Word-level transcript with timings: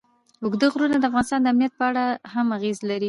اوږده 0.43 0.67
غرونه 0.73 0.97
د 0.99 1.03
افغانستان 1.09 1.39
د 1.41 1.47
امنیت 1.51 1.73
په 1.79 1.85
اړه 1.89 2.03
هم 2.33 2.45
اغېز 2.57 2.77
لري. 2.87 2.99